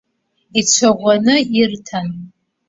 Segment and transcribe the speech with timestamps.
[0.59, 2.07] Ицәаӷәаны ирҭан.